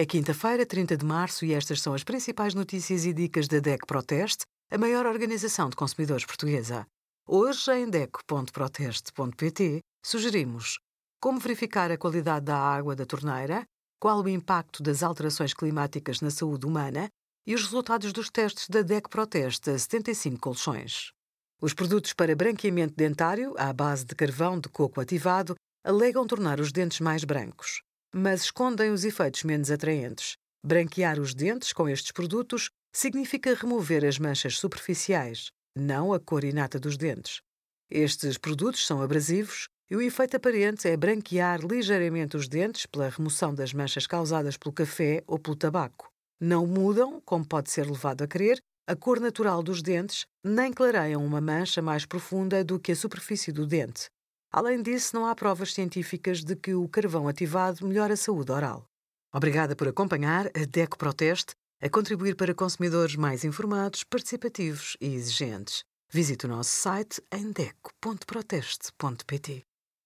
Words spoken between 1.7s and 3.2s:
são as principais notícias e